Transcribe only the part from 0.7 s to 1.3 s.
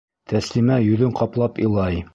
йөҙөн